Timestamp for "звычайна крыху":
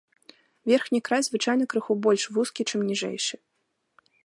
1.27-1.93